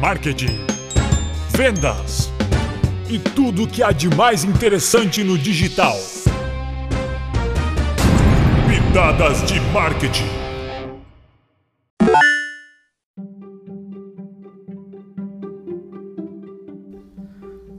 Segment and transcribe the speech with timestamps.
[0.00, 0.58] marketing,
[1.50, 2.32] vendas
[3.06, 5.94] e tudo o que há de mais interessante no digital.
[8.66, 10.24] Pitadas de marketing.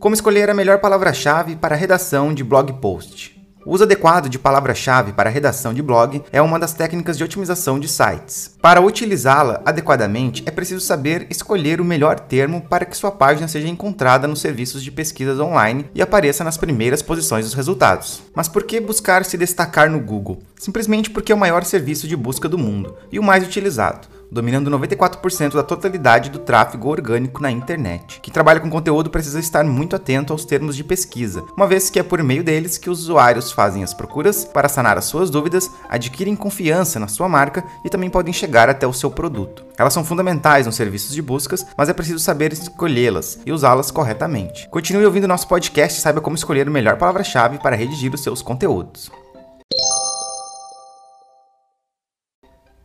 [0.00, 3.37] Como escolher a melhor palavra-chave para a redação de blog post?
[3.68, 7.78] O uso adequado de palavra-chave para redação de blog é uma das técnicas de otimização
[7.78, 8.56] de sites.
[8.62, 13.68] Para utilizá-la adequadamente, é preciso saber escolher o melhor termo para que sua página seja
[13.68, 18.22] encontrada nos serviços de pesquisas online e apareça nas primeiras posições dos resultados.
[18.34, 20.42] Mas por que buscar se destacar no Google?
[20.58, 24.70] Simplesmente porque é o maior serviço de busca do mundo e o mais utilizado dominando
[24.70, 28.20] 94% da totalidade do tráfego orgânico na internet.
[28.20, 31.98] Quem trabalha com conteúdo precisa estar muito atento aos termos de pesquisa, uma vez que
[31.98, 35.70] é por meio deles que os usuários fazem as procuras para sanar as suas dúvidas,
[35.88, 39.64] adquirem confiança na sua marca e também podem chegar até o seu produto.
[39.78, 44.68] Elas são fundamentais nos serviços de buscas, mas é preciso saber escolhê-las e usá-las corretamente.
[44.70, 48.42] Continue ouvindo nosso podcast e saiba como escolher a melhor palavra-chave para redigir os seus
[48.42, 49.10] conteúdos.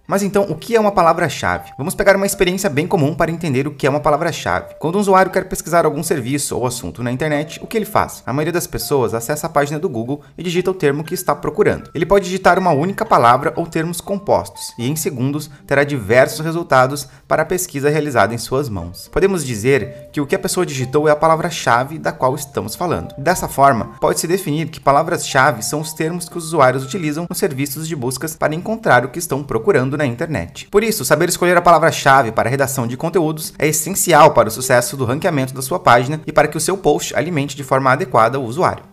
[0.05, 1.71] Mas então, o que é uma palavra-chave?
[1.77, 4.75] Vamos pegar uma experiência bem comum para entender o que é uma palavra-chave.
[4.77, 8.21] Quando um usuário quer pesquisar algum serviço ou assunto na internet, o que ele faz?
[8.25, 11.33] A maioria das pessoas acessa a página do Google e digita o termo que está
[11.33, 11.89] procurando.
[11.95, 17.07] Ele pode digitar uma única palavra ou termos compostos, e em segundos terá diversos resultados
[17.25, 19.07] para a pesquisa realizada em suas mãos.
[19.07, 23.15] Podemos dizer que o que a pessoa digitou é a palavra-chave da qual estamos falando.
[23.17, 27.87] Dessa forma, pode-se definir que palavras-chave são os termos que os usuários utilizam nos serviços
[27.87, 30.67] de buscas para encontrar o que estão procurando na internet.
[30.69, 34.51] Por isso, saber escolher a palavra-chave para a redação de conteúdos é essencial para o
[34.51, 37.91] sucesso do ranqueamento da sua página e para que o seu post alimente de forma
[37.91, 38.92] adequada o usuário.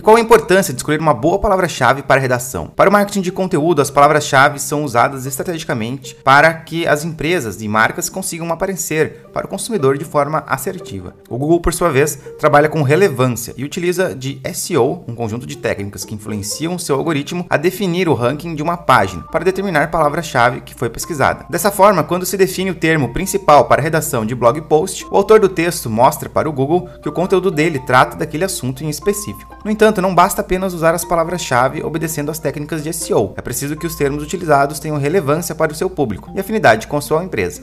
[0.00, 2.68] E qual a importância de escolher uma boa palavra-chave para a redação?
[2.68, 7.68] Para o marketing de conteúdo, as palavras-chave são usadas estrategicamente para que as empresas e
[7.68, 11.14] marcas consigam aparecer para o consumidor de forma assertiva.
[11.28, 15.58] O Google, por sua vez, trabalha com relevância e utiliza de SEO, um conjunto de
[15.58, 20.62] técnicas que influenciam seu algoritmo a definir o ranking de uma página para determinar palavra-chave
[20.62, 21.44] que foi pesquisada.
[21.50, 25.16] Dessa forma, quando se define o termo principal para a redação de blog post, o
[25.18, 28.88] autor do texto mostra para o Google que o conteúdo dele trata daquele assunto em
[28.88, 29.58] específico.
[29.62, 33.34] No entanto, não basta apenas usar as palavras-chave obedecendo às técnicas de SEO.
[33.36, 37.00] É preciso que os termos utilizados tenham relevância para o seu público e afinidade com
[37.00, 37.62] sua empresa.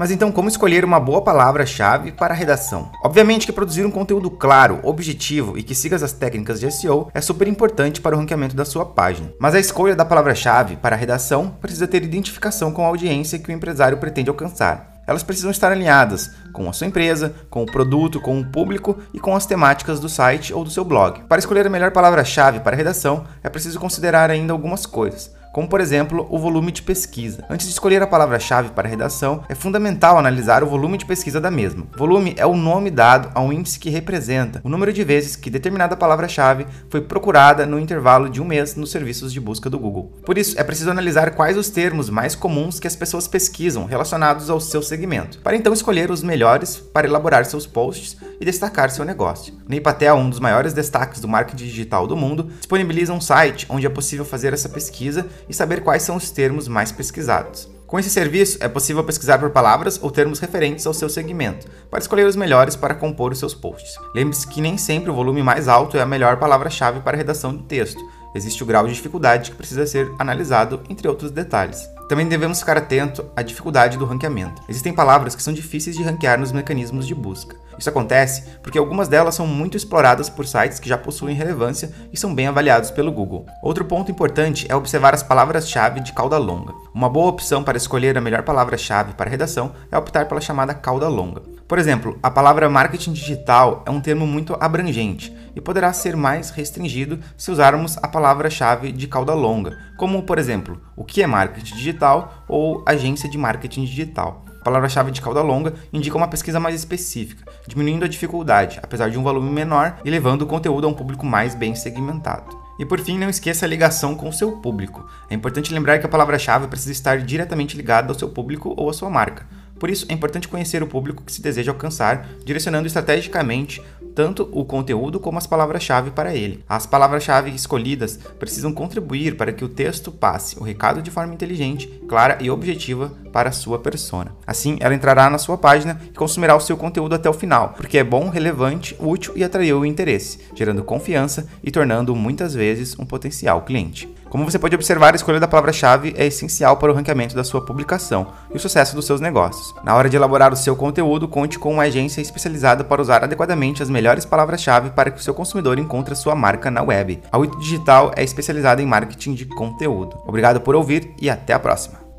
[0.00, 2.90] Mas então, como escolher uma boa palavra-chave para a redação?
[3.04, 7.20] Obviamente que produzir um conteúdo claro, objetivo e que siga as técnicas de SEO é
[7.20, 9.30] super importante para o ranqueamento da sua página.
[9.38, 13.50] Mas a escolha da palavra-chave para a redação precisa ter identificação com a audiência que
[13.50, 18.20] o empresário pretende alcançar elas precisam estar alinhadas com a sua empresa, com o produto,
[18.20, 21.22] com o público e com as temáticas do site ou do seu blog.
[21.24, 25.68] Para escolher a melhor palavra-chave para a redação, é preciso considerar ainda algumas coisas como
[25.68, 27.44] por exemplo o volume de pesquisa.
[27.48, 31.40] Antes de escolher a palavra-chave para a redação, é fundamental analisar o volume de pesquisa
[31.40, 31.86] da mesma.
[31.96, 35.50] Volume é o nome dado a um índice que representa o número de vezes que
[35.50, 40.12] determinada palavra-chave foi procurada no intervalo de um mês nos serviços de busca do Google.
[40.24, 44.50] Por isso, é preciso analisar quais os termos mais comuns que as pessoas pesquisam relacionados
[44.50, 49.04] ao seu segmento, para então escolher os melhores para elaborar seus posts e destacar seu
[49.04, 49.54] negócio.
[49.68, 53.90] Neipatel, um dos maiores destaques do marketing digital do mundo, disponibiliza um site onde é
[53.90, 57.68] possível fazer essa pesquisa e saber quais são os termos mais pesquisados.
[57.90, 61.98] Com esse serviço, é possível pesquisar por palavras ou termos referentes ao seu segmento, para
[61.98, 63.96] escolher os melhores para compor os seus posts.
[64.14, 67.52] Lembre-se que nem sempre o volume mais alto é a melhor palavra-chave para a redação
[67.52, 68.00] do texto.
[68.34, 71.88] Existe o grau de dificuldade que precisa ser analisado, entre outros detalhes.
[72.08, 74.62] Também devemos ficar atento à dificuldade do ranqueamento.
[74.68, 77.54] Existem palavras que são difíceis de ranquear nos mecanismos de busca.
[77.78, 82.16] Isso acontece porque algumas delas são muito exploradas por sites que já possuem relevância e
[82.16, 83.46] são bem avaliados pelo Google.
[83.62, 86.74] Outro ponto importante é observar as palavras-chave de cauda longa.
[86.92, 91.08] Uma boa opção para escolher a melhor palavra-chave para redação é optar pela chamada cauda
[91.08, 91.42] longa.
[91.70, 96.50] Por exemplo, a palavra marketing digital é um termo muito abrangente e poderá ser mais
[96.50, 101.76] restringido se usarmos a palavra-chave de cauda longa, como por exemplo, o que é marketing
[101.76, 104.44] digital ou agência de marketing digital.
[104.60, 109.16] A palavra-chave de cauda longa indica uma pesquisa mais específica, diminuindo a dificuldade, apesar de
[109.16, 112.58] um volume menor e levando o conteúdo a um público mais bem segmentado.
[112.80, 115.06] E por fim, não esqueça a ligação com o seu público.
[115.28, 118.92] É importante lembrar que a palavra-chave precisa estar diretamente ligada ao seu público ou à
[118.92, 119.46] sua marca.
[119.80, 123.82] Por isso, é importante conhecer o público que se deseja alcançar, direcionando estrategicamente
[124.14, 126.62] tanto o conteúdo como as palavras-chave para ele.
[126.68, 131.86] As palavras-chave escolhidas precisam contribuir para que o texto passe o recado de forma inteligente,
[132.06, 134.32] clara e objetiva para sua persona.
[134.46, 137.98] Assim, ela entrará na sua página e consumirá o seu conteúdo até o final, porque
[137.98, 143.04] é bom, relevante, útil e atraiu o interesse, gerando confiança e tornando muitas vezes um
[143.04, 144.08] potencial cliente.
[144.30, 147.64] Como você pode observar, a escolha da palavra-chave é essencial para o ranqueamento da sua
[147.64, 149.74] publicação e o sucesso dos seus negócios.
[149.82, 153.82] Na hora de elaborar o seu conteúdo, conte com uma agência especializada para usar adequadamente
[153.82, 157.20] as melhores palavras-chave para que o seu consumidor encontre a sua marca na web.
[157.32, 160.16] A Wito Digital é especializada em marketing de conteúdo.
[160.24, 162.09] Obrigado por ouvir e até a próxima.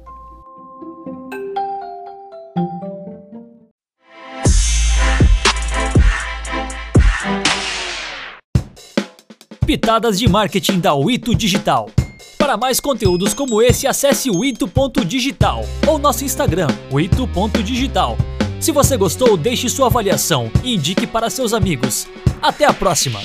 [9.72, 11.90] Pitadas de marketing da Wito Digital.
[12.38, 18.18] Para mais conteúdos como esse, acesse o ito.digital ou nosso Instagram, o ito.digital.
[18.60, 22.06] Se você gostou, deixe sua avaliação e indique para seus amigos.
[22.42, 23.22] Até a próxima!